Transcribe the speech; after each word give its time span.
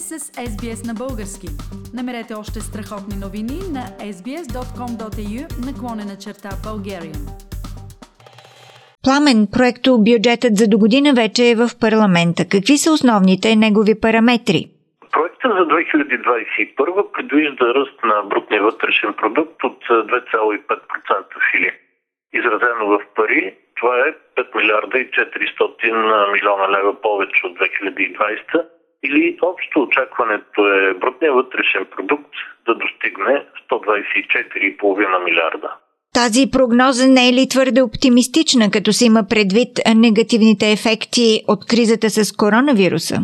сте 0.00 0.18
с 0.18 0.32
SBS 0.50 0.86
на 0.86 0.94
български. 0.94 1.48
Намерете 1.98 2.34
още 2.34 2.58
страхотни 2.68 3.16
новини 3.24 3.58
на 3.76 3.84
sbs.com.au 4.14 5.42
наклонена 5.68 6.16
черта 6.24 6.50
Bulgarian. 6.66 7.24
Пламен 9.04 9.38
проекто 9.54 9.90
бюджетът 10.08 10.52
за 10.60 10.66
до 10.72 10.78
година 10.84 11.10
вече 11.22 11.42
е 11.50 11.58
в 11.62 11.68
парламента. 11.84 12.42
Какви 12.54 12.76
са 12.82 12.88
основните 12.96 13.56
негови 13.64 13.94
параметри? 14.04 14.60
Проектът 15.14 15.52
за 15.58 15.64
2021 15.64 17.12
предвижда 17.14 17.66
ръст 17.78 17.98
на 18.10 18.16
брутния 18.30 18.62
вътрешен 18.62 19.12
продукт 19.20 19.58
от 19.64 19.78
2,5% 19.88 21.24
фили. 21.50 21.70
Изразено 22.38 22.84
в 22.92 22.98
пари, 23.16 23.54
това 23.78 23.94
е 24.06 24.10
5 24.36 24.56
милиарда 24.56 24.98
и 24.98 25.06
400 25.10 26.32
милиона 26.32 26.66
лева 26.74 27.00
повече 27.00 27.46
от 27.46 27.58
2020 27.58 28.64
или 29.04 29.38
общо 29.42 29.82
очакването 29.82 30.68
е 30.68 30.94
брутния 30.94 31.32
вътрешен 31.32 31.86
продукт 31.96 32.34
да 32.66 32.74
достигне 32.74 33.46
124,5 33.70 35.24
милиарда. 35.24 35.70
Тази 36.14 36.50
прогноза 36.52 37.06
не 37.08 37.28
е 37.28 37.32
ли 37.32 37.48
твърде 37.48 37.82
оптимистична, 37.82 38.70
като 38.70 38.92
се 38.92 39.04
има 39.06 39.22
предвид 39.30 39.72
негативните 40.06 40.66
ефекти 40.72 41.28
от 41.48 41.60
кризата 41.70 42.08
с 42.10 42.36
коронавируса? 42.36 43.16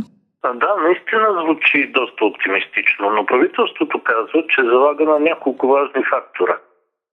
Да, 0.62 0.72
наистина 0.86 1.26
звучи 1.42 1.92
доста 1.98 2.24
оптимистично, 2.24 3.10
но 3.10 3.26
правителството 3.26 4.02
казва, 4.10 4.40
че 4.48 4.70
залага 4.72 5.04
на 5.04 5.18
няколко 5.18 5.68
важни 5.68 6.02
фактора. 6.10 6.56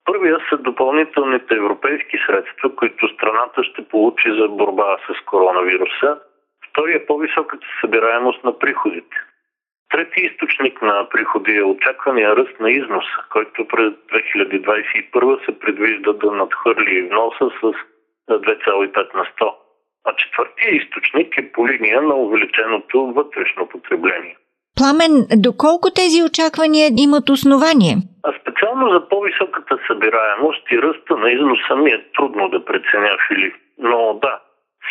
Първия 0.06 0.38
са 0.50 0.58
допълнителните 0.58 1.56
европейски 1.56 2.18
средства, 2.28 2.76
които 2.76 3.14
страната 3.16 3.64
ще 3.64 3.82
получи 3.92 4.30
за 4.40 4.48
борба 4.48 4.98
с 5.08 5.26
коронавируса– 5.26 6.20
Втори 6.78 6.94
е 6.94 7.06
по-високата 7.06 7.68
събираемост 7.82 8.44
на 8.44 8.60
приходите. 8.60 9.18
Трети 9.92 10.22
източник 10.22 10.82
на 10.82 11.10
приходи 11.10 11.58
е 11.58 11.64
очаквания 11.64 12.36
ръст 12.36 12.60
на 12.60 12.72
износа, 12.72 13.20
който 13.30 13.68
през 13.68 13.94
2021 13.94 15.46
се 15.46 15.60
предвижда 15.60 16.14
да 16.14 16.32
надхвърли 16.32 17.02
вноса 17.02 17.46
с 17.60 17.64
2,5 18.30 19.16
на 19.16 19.24
100. 19.24 19.54
А 20.06 20.16
четвъртия 20.16 20.76
източник 20.76 21.38
е 21.38 21.52
по 21.52 21.68
линия 21.68 22.02
на 22.02 22.16
увеличеното 22.16 23.14
вътрешно 23.14 23.68
потребление. 23.70 24.38
Пламен, 24.78 25.14
доколко 25.48 25.88
тези 25.96 26.24
очаквания 26.24 26.90
имат 27.06 27.30
основание? 27.30 27.96
А 28.24 28.34
специално 28.42 28.94
за 28.94 29.10
по-високата 29.10 29.78
събираемост 29.88 30.72
и 30.72 30.82
ръста 30.82 31.18
на 31.18 31.32
износа 31.32 31.76
ми 31.76 31.92
е 31.92 32.06
трудно 32.16 32.50
да 32.50 32.66
преценя, 32.66 33.18
Филип. 33.28 33.56
Но 33.78 34.20
да, 34.22 34.40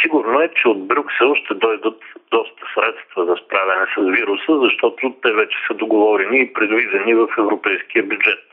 Сигурно 0.03 0.41
е, 0.41 0.49
че 0.57 0.69
от 0.69 0.89
Брюксел 0.89 1.35
ще 1.35 1.55
дойдат 1.55 2.01
доста 2.31 2.63
средства 2.75 3.25
за 3.27 3.37
справяне 3.45 3.87
с 3.95 4.17
вируса, 4.17 4.53
защото 4.65 5.15
те 5.23 5.33
вече 5.33 5.57
са 5.67 5.75
договорени 5.75 6.41
и 6.41 6.53
предвидени 6.53 7.15
в 7.15 7.29
европейския 7.39 8.03
бюджет. 8.03 8.45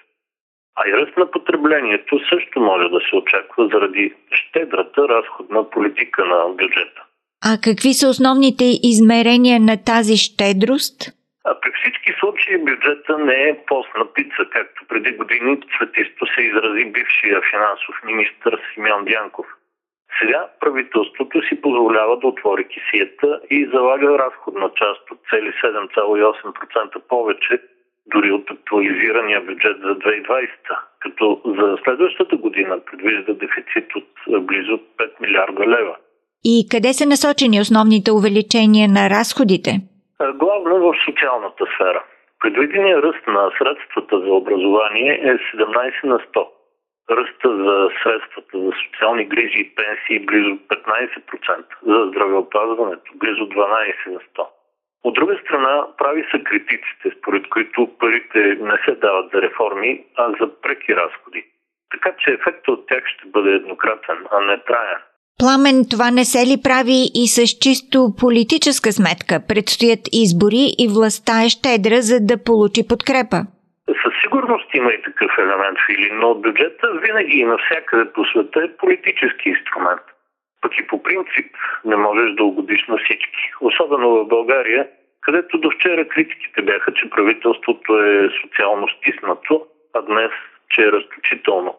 А 0.76 0.90
и 0.90 0.94
ръст 0.94 1.18
на 1.18 1.32
потреблението 1.32 2.20
също 2.30 2.60
може 2.60 2.90
да 2.90 3.00
се 3.10 3.16
очаква 3.16 3.68
заради 3.74 4.14
щедрата 4.32 5.02
разходна 5.10 5.70
политика 5.70 6.26
на 6.26 6.48
бюджета. 6.50 7.02
А 7.46 7.58
какви 7.64 7.94
са 7.94 8.08
основните 8.10 8.66
измерения 8.84 9.60
на 9.60 9.84
тази 9.84 10.18
щедрост? 10.18 10.98
А 11.46 11.60
при 11.62 11.72
всички 11.72 12.12
случаи 12.20 12.58
бюджета 12.58 13.18
не 13.18 13.50
е 13.50 13.58
постна 13.68 14.14
пица, 14.14 14.42
както 14.52 14.86
преди 14.88 15.12
години 15.12 15.58
цветисто 15.78 16.26
се 16.26 16.42
изрази 16.42 16.86
бившия 16.86 17.42
финансов 17.52 17.96
министр 18.06 18.60
Симеон 18.74 19.06
Дянков– 19.06 19.46
сега 20.20 20.48
правителството 20.60 21.42
си 21.42 21.62
позволява 21.62 22.18
да 22.20 22.28
отвори 22.28 22.68
кисията 22.68 23.40
и 23.50 23.70
залага 23.74 24.18
разходна 24.18 24.70
част 24.76 25.12
от 25.12 25.20
цели 25.30 25.52
7,8% 25.64 27.08
повече 27.10 27.62
дори 28.14 28.32
от 28.32 28.52
актуализирания 28.52 29.42
бюджет 29.42 29.78
за 29.78 29.96
2020, 29.96 30.50
като 31.00 31.42
за 31.46 31.78
следващата 31.84 32.36
година 32.36 32.80
предвижда 32.92 33.34
дефицит 33.34 33.96
от 33.96 34.46
близо 34.46 34.80
5 34.98 35.22
милиарда 35.22 35.68
лева. 35.68 35.96
И 36.44 36.68
къде 36.72 36.94
са 36.94 37.06
насочени 37.06 37.62
основните 37.62 38.12
увеличения 38.12 38.90
на 38.90 39.10
разходите? 39.10 39.72
Главно 40.36 40.76
в 40.80 40.94
социалната 41.06 41.66
сфера. 41.76 42.04
Предвидения 42.40 43.02
ръст 43.02 43.28
на 43.28 43.52
средствата 43.58 44.20
за 44.20 44.32
образование 44.34 45.14
е 45.14 45.58
17 45.58 46.04
на 46.04 46.20
100 46.20 46.48
ръста 47.12 47.50
за 47.64 47.90
средствата 48.04 48.60
за 48.60 48.72
социални 48.86 49.26
грижи 49.26 49.60
и 49.60 49.76
пенсии 49.76 50.26
близо 50.26 50.50
15%, 50.50 51.66
за 51.88 52.10
здравеопазването 52.10 53.12
близо 53.16 53.44
12 53.50 54.08
на 54.08 54.20
100. 54.20 54.48
От 55.04 55.14
друга 55.14 55.40
страна, 55.44 55.88
прави 55.98 56.26
са 56.32 56.44
критиците, 56.44 57.06
според 57.18 57.50
които 57.50 57.90
парите 58.00 58.40
не 58.62 58.78
се 58.86 58.92
дават 58.96 59.32
за 59.34 59.42
реформи, 59.42 60.06
а 60.18 60.32
за 60.42 60.62
преки 60.62 60.96
разходи. 60.96 61.44
Така 61.92 62.16
че 62.20 62.32
ефектът 62.32 62.68
от 62.68 62.88
тях 62.88 63.04
ще 63.08 63.30
бъде 63.30 63.52
еднократен, 63.52 64.18
а 64.32 64.40
не 64.40 64.58
траен. 64.58 65.00
Пламен, 65.40 65.86
това 65.92 66.12
не 66.12 66.26
се 66.26 66.48
ли 66.48 66.58
прави 66.64 67.00
и 67.22 67.28
с 67.28 67.42
чисто 67.64 67.98
политическа 68.20 68.92
сметка? 68.92 69.36
Предстоят 69.48 70.00
избори 70.12 70.66
и 70.80 70.88
властта 70.88 71.44
е 71.46 71.50
щедра, 71.50 72.02
за 72.02 72.18
да 72.22 72.44
получи 72.44 72.88
подкрепа. 72.88 73.40
Със 73.88 74.14
сигурност 74.22 74.74
има 74.74 74.92
и 74.92 75.02
такъв 75.02 75.32
елемент, 75.38 75.78
Фили, 75.86 76.10
но 76.14 76.36
бюджета 76.36 76.92
винаги 76.92 77.40
и 77.40 77.46
навсякъде 77.46 78.12
по 78.14 78.26
света 78.26 78.64
е 78.64 78.78
политически 78.78 79.50
инструмент. 79.50 80.02
Пък 80.62 80.78
и 80.78 80.88
по 80.88 81.04
принцип 81.04 81.56
не 81.86 81.96
можеш 81.96 82.34
да 82.34 82.44
угодиш 82.44 82.88
на 82.88 82.98
всички. 82.98 83.52
Особено 83.62 84.10
в 84.10 84.28
България, 84.28 84.88
където 85.22 85.58
до 85.58 85.72
вчера 85.72 86.08
критиките 86.08 86.62
бяха, 86.62 86.94
че 86.94 87.10
правителството 87.10 88.04
е 88.04 88.30
социално 88.42 88.88
стиснато, 88.88 89.68
а 89.94 90.02
днес, 90.02 90.32
че 90.70 90.82
е 90.82 90.92
разточително. 90.92 91.76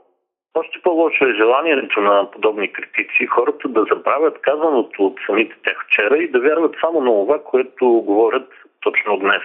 Още 0.55 0.83
по-лошо 0.83 1.25
е 1.25 1.35
желанието 1.35 2.01
на 2.01 2.31
подобни 2.31 2.73
критици 2.73 3.27
хората 3.27 3.69
да 3.69 3.85
забравят 3.93 4.41
казаното 4.41 5.07
от 5.07 5.21
самите 5.27 5.57
тях 5.65 5.85
вчера 5.87 6.19
и 6.19 6.31
да 6.31 6.41
вярват 6.41 6.77
само 6.81 7.01
на 7.01 7.11
това, 7.11 7.43
което 7.45 7.87
говорят 7.87 8.49
точно 8.81 9.17
днес. 9.17 9.43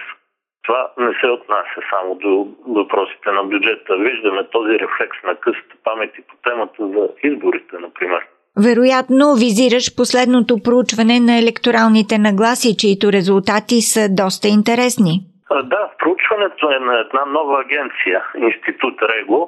Това 0.62 0.90
не 0.98 1.12
се 1.20 1.26
отнася 1.26 1.80
само 1.90 2.14
до 2.14 2.48
въпросите 2.66 3.30
на 3.30 3.42
бюджета. 3.44 3.96
Виждаме 3.96 4.48
този 4.52 4.72
рефлекс 4.72 5.18
на 5.24 5.34
къста 5.34 5.74
памет 5.84 6.12
и 6.18 6.22
по 6.22 6.34
темата 6.44 6.88
за 6.88 7.08
изборите, 7.22 7.76
например. 7.80 8.22
Вероятно 8.68 9.24
визираш 9.42 9.96
последното 9.96 10.54
проучване 10.64 11.20
на 11.20 11.38
електоралните 11.42 12.18
нагласи, 12.18 12.76
чието 12.80 13.06
резултати 13.12 13.78
са 13.92 14.02
доста 14.20 14.48
интересни. 14.48 15.14
Да, 15.72 15.90
проучването 15.98 16.70
е 16.76 16.78
на 16.78 16.94
една 17.04 17.24
нова 17.26 17.60
агенция, 17.60 18.24
Институт 18.36 18.96
Рего, 19.02 19.40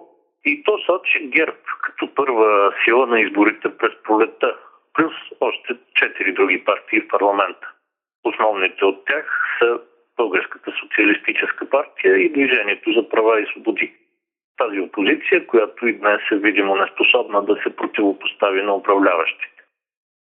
и 0.44 0.62
то 0.64 0.78
сочи 0.86 1.28
ГЕРБ 1.28 1.56
като 1.82 2.14
първа 2.14 2.72
сила 2.84 3.06
на 3.06 3.20
изборите 3.20 3.76
през 3.78 3.92
пролета, 4.04 4.56
плюс 4.94 5.14
още 5.40 5.76
четири 5.94 6.32
други 6.32 6.64
партии 6.64 7.00
в 7.00 7.08
парламента. 7.08 7.66
Основните 8.24 8.84
от 8.84 9.04
тях 9.06 9.24
са 9.58 9.78
Българската 10.16 10.61
социалистическа 11.02 11.70
партия 11.70 12.16
и 12.16 12.32
Движението 12.32 12.92
за 12.92 13.08
права 13.08 13.40
и 13.40 13.46
свободи. 13.46 13.92
Тази 14.58 14.80
опозиция, 14.80 15.46
която 15.46 15.86
и 15.86 15.92
днес 15.92 16.20
е 16.32 16.36
видимо 16.36 16.76
неспособна 16.76 17.42
да 17.42 17.56
се 17.62 17.76
противопостави 17.76 18.62
на 18.62 18.74
управляващите. 18.74 19.62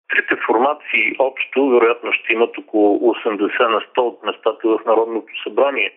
Трите 0.09 0.37
формации 0.47 1.17
общо 1.19 1.69
вероятно 1.69 2.13
ще 2.13 2.33
имат 2.33 2.59
около 2.59 3.15
80 3.15 3.69
на 3.69 3.81
100 3.81 3.99
от 3.99 4.25
местата 4.25 4.69
в 4.69 4.81
Народното 4.87 5.33
събрание, 5.43 5.93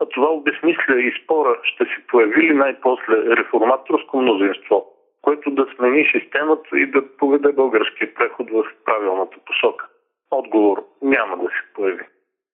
а 0.00 0.06
това 0.06 0.28
обесмисля 0.28 1.00
и 1.00 1.12
спора 1.24 1.60
ще 1.62 1.84
се 1.84 2.06
появи 2.06 2.42
ли 2.42 2.54
най-после 2.54 3.36
реформаторско 3.36 4.20
мнозинство, 4.20 4.86
което 5.22 5.50
да 5.50 5.66
смени 5.76 6.10
системата 6.12 6.78
и 6.78 6.86
да 6.86 7.16
поведе 7.16 7.52
българския 7.52 8.14
преход 8.14 8.50
в 8.50 8.64
правилната 8.84 9.36
посока. 9.46 9.86
Отговор 10.30 10.84
няма 11.02 11.36
да 11.36 11.48
се 11.48 11.74
появи. 11.74 12.04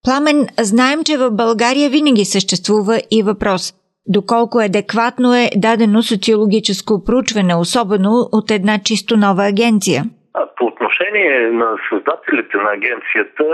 Пламен, 0.08 0.40
знаем, 0.70 1.00
че 1.08 1.14
в 1.22 1.26
България 1.42 1.88
винаги 1.96 2.24
съществува 2.34 2.96
и 3.16 3.18
въпрос 3.30 3.62
доколко 4.16 4.56
адекватно 4.68 5.28
е 5.42 5.44
дадено 5.66 5.98
социологическо 6.12 6.92
проучване, 7.06 7.54
особено 7.64 8.12
от 8.38 8.46
една 8.58 8.74
чисто 8.88 9.12
нова 9.24 9.44
агенция. 9.52 10.00
По 10.56 10.64
отношение 10.72 11.34
на 11.62 11.68
създателите 11.88 12.56
на 12.64 12.70
агенцията, 12.78 13.44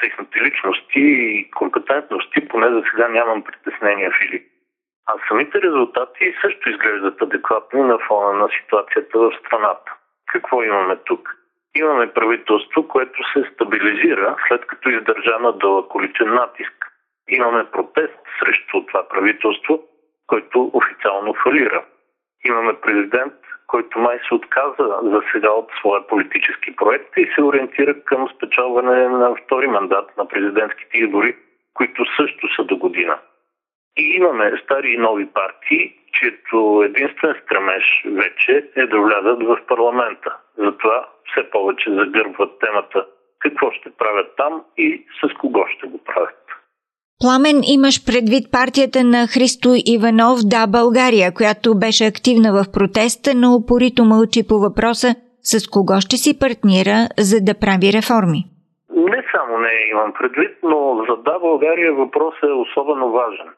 техните 0.00 0.36
личности 0.46 1.02
и 1.26 1.50
компетентности, 1.60 2.48
поне 2.50 2.68
за 2.74 2.82
сега 2.90 3.06
нямам 3.08 3.40
притеснения, 3.48 4.10
Филип. 4.18 4.44
А 5.10 5.12
самите 5.28 5.62
резултати 5.66 6.24
също 6.42 6.70
изглеждат 6.70 7.22
адекватни 7.22 7.80
на 7.90 7.98
фона 8.08 8.32
на 8.42 8.48
ситуацията 8.56 9.18
в 9.18 9.30
страната. 9.40 9.90
Какво 10.32 10.62
имаме 10.62 10.96
тук? 11.04 11.39
Имаме 11.74 12.12
правителство, 12.12 12.88
което 12.88 13.22
се 13.32 13.50
стабилизира 13.54 14.36
след 14.48 14.66
като 14.66 14.90
издържа 14.90 15.38
на 15.40 15.52
дълъг 15.52 15.88
количен 15.88 16.34
натиск. 16.34 16.86
Имаме 17.28 17.70
протест 17.70 18.18
срещу 18.38 18.86
това 18.86 19.08
правителство, 19.08 19.82
който 20.26 20.70
официално 20.72 21.34
фалира. 21.34 21.84
Имаме 22.44 22.80
президент, 22.80 23.34
който 23.66 23.98
май 23.98 24.18
се 24.28 24.34
отказа 24.34 24.98
за 25.02 25.22
сега 25.32 25.50
от 25.50 25.70
своя 25.78 26.06
политически 26.06 26.76
проект 26.76 27.16
и 27.16 27.30
се 27.34 27.42
ориентира 27.42 28.02
към 28.04 28.28
спечелване 28.36 29.08
на 29.08 29.34
втори 29.34 29.66
мандат 29.66 30.16
на 30.16 30.28
президентските 30.28 30.98
избори, 30.98 31.36
които 31.74 32.04
също 32.16 32.54
са 32.54 32.64
до 32.64 32.76
година. 32.76 33.18
И 33.98 34.02
имаме 34.02 34.60
стари 34.64 34.92
и 34.92 34.98
нови 34.98 35.26
партии, 35.26 35.94
чието 36.12 36.82
единствен 36.84 37.34
стремеж 37.44 38.04
вече 38.06 38.70
е 38.76 38.86
да 38.86 39.00
влязат 39.00 39.42
в 39.42 39.58
парламента. 39.68 40.36
Затова 40.58 41.08
все 41.30 41.50
повече 41.50 41.90
загърбват 41.90 42.58
темата 42.60 43.06
какво 43.38 43.70
ще 43.70 43.90
правят 43.90 44.36
там 44.36 44.64
и 44.76 45.06
с 45.20 45.34
кого 45.38 45.64
ще 45.68 45.86
го 45.86 45.98
правят. 46.04 46.40
Пламен, 47.20 47.58
имаш 47.76 47.96
предвид 48.06 48.44
партията 48.52 48.98
на 49.04 49.20
Христо 49.32 49.68
Иванов 49.94 50.38
Да 50.54 50.62
България, 50.78 51.28
която 51.38 51.78
беше 51.84 52.04
активна 52.12 52.50
в 52.58 52.62
протеста, 52.76 53.30
но 53.42 53.48
упорито 53.58 54.02
мълчи 54.04 54.42
по 54.48 54.56
въпроса 54.66 55.10
с 55.50 55.54
кого 55.74 55.96
ще 56.04 56.16
си 56.16 56.32
партнира, 56.42 56.96
за 57.28 57.38
да 57.48 57.54
прави 57.62 57.88
реформи. 57.98 58.40
Не 59.10 59.20
само 59.32 59.52
не 59.58 59.74
имам 59.92 60.12
предвид, 60.18 60.52
но 60.62 60.80
за 61.08 61.16
Да 61.16 61.38
България 61.38 61.92
въпросът 61.92 62.50
е 62.50 62.60
особено 62.64 63.10
важен. 63.10 63.48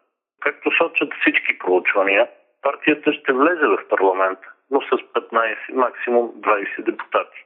Както 0.40 0.70
сочат 0.78 1.10
всички 1.20 1.58
проучвания, 1.58 2.28
партията 2.62 3.12
ще 3.12 3.32
влезе 3.32 3.66
в 3.66 3.78
парламента, 3.88 4.46
но 4.70 4.80
с 4.80 4.90
15, 4.90 5.56
максимум 5.74 6.26
20 6.28 6.84
депутати. 6.84 7.38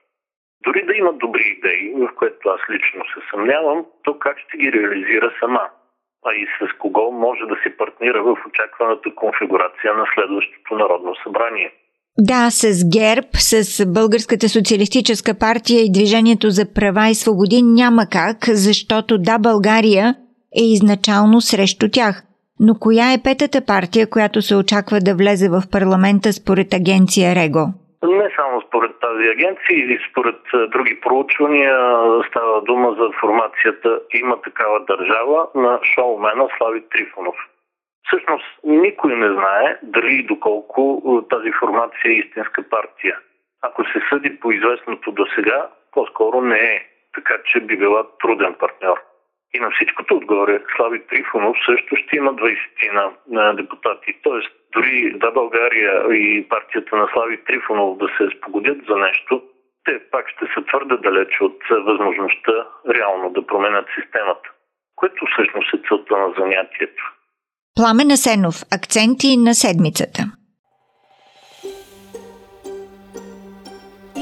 Дори 0.65 0.87
да 0.87 0.95
има 0.95 1.13
добри 1.13 1.57
идеи, 1.59 1.95
в 1.95 2.15
което 2.15 2.49
аз 2.49 2.61
лично 2.71 3.05
се 3.05 3.21
съмнявам, 3.31 3.87
то 4.05 4.19
как 4.19 4.39
ще 4.39 4.57
ги 4.57 4.73
реализира 4.73 5.33
сама? 5.41 5.71
а 6.29 6.31
и 6.43 6.45
с 6.59 6.79
кого 6.79 7.13
може 7.13 7.45
да 7.53 7.57
се 7.63 7.77
партнира 7.77 8.23
в 8.23 8.37
очакваната 8.49 9.09
конфигурация 9.15 9.91
на 9.95 10.05
следващото 10.15 10.75
Народно 10.75 11.13
събрание. 11.25 11.71
Да, 12.19 12.51
с 12.51 12.89
ГЕРБ, 12.99 13.29
с 13.35 13.87
Българската 13.87 14.49
социалистическа 14.49 15.39
партия 15.39 15.81
и 15.81 15.93
Движението 15.93 16.51
за 16.51 16.65
права 16.75 17.09
и 17.09 17.15
свободи 17.15 17.63
няма 17.63 18.03
как, 18.13 18.37
защото 18.49 19.19
Да, 19.19 19.39
България 19.39 20.15
е 20.61 20.63
изначално 20.63 21.41
срещу 21.41 21.87
тях. 21.93 22.23
Но 22.61 22.75
коя 22.75 23.13
е 23.13 23.23
петата 23.25 23.67
партия, 23.67 24.11
която 24.11 24.43
се 24.43 24.57
очаква 24.57 25.01
да 25.01 25.15
влезе 25.15 25.49
в 25.49 25.63
парламента 25.73 26.33
според 26.33 26.75
агенция 26.75 27.35
Рего? 27.35 27.86
Според 28.77 29.01
тази 29.01 29.29
агенция 29.29 29.79
или 29.79 29.99
според 30.11 30.41
други 30.71 31.01
проучвания 31.01 31.77
става 32.29 32.63
дума 32.63 32.97
за 32.99 33.11
формацията 33.21 34.01
Има 34.15 34.43
такава 34.43 34.85
държава 34.85 35.49
на 35.55 35.81
шоумена 35.95 36.49
Слави 36.59 36.83
Трифонов. 36.89 37.37
Всъщност 38.07 38.45
никой 38.65 39.17
не 39.17 39.33
знае 39.33 39.79
дали 39.83 40.15
и 40.15 40.27
доколко 40.27 41.03
тази 41.31 41.53
формация 41.61 42.11
е 42.11 42.19
истинска 42.19 42.63
партия. 42.71 43.19
Ако 43.63 43.85
се 43.85 44.03
съди 44.09 44.41
по 44.41 44.53
известното 44.53 45.13
до 45.13 45.27
сега, 45.35 45.69
по-скоро 45.93 46.41
не 46.41 46.59
е, 46.59 46.87
така 47.15 47.35
че 47.45 47.61
би 47.61 47.77
била 47.77 48.07
труден 48.21 48.55
партньор. 48.55 49.01
И 49.55 49.61
на 49.61 49.71
всичкото 49.71 50.17
отгоре 50.17 50.63
Слави 50.77 51.07
Трифонов 51.07 51.57
също 51.67 51.97
ще 51.97 52.17
има 52.17 52.35
20 52.35 53.11
на 53.29 53.55
депутати. 53.55 54.19
Тоест, 54.23 54.51
дори 54.77 55.19
да 55.23 55.31
България 55.31 55.93
и 56.25 56.49
партията 56.49 56.97
на 56.97 57.07
Слави 57.13 57.45
Трифонов 57.45 57.99
да 57.99 58.09
се 58.17 58.25
спогодят 58.37 58.79
за 58.89 58.97
нещо, 58.97 59.43
те 59.85 59.93
пак 60.13 60.25
ще 60.29 60.45
са 60.55 60.61
твърде 60.69 60.97
далеч 60.97 61.33
от 61.41 61.59
възможността 61.89 62.57
реално 62.95 63.31
да 63.31 63.47
променят 63.47 63.87
системата, 63.97 64.49
което 64.97 65.27
всъщност 65.33 65.75
е 65.75 65.83
целта 65.89 66.15
на 66.17 66.29
занятието. 66.39 67.03
Пламен 67.77 68.11
Асенов. 68.11 68.57
Акценти 68.77 69.37
на 69.37 69.55
седмицата. 69.55 70.23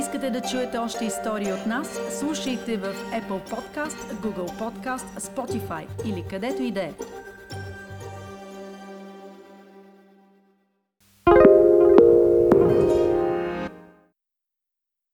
Искате 0.02 0.30
да 0.30 0.40
чуете 0.50 0.78
още 0.78 1.04
истории 1.04 1.52
от 1.58 1.66
нас? 1.66 1.88
Слушайте 2.20 2.76
в 2.76 2.88
Apple 3.18 3.42
Podcast, 3.52 4.00
Google 4.24 4.50
Podcast, 4.62 5.08
Spotify 5.28 5.84
или 6.08 6.22
където 6.30 6.62
и 6.62 6.72
да 6.72 6.82
е. 6.82 6.92